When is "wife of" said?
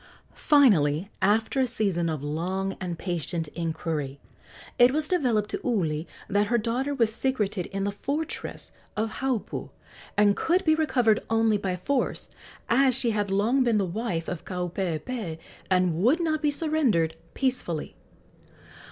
13.85-14.43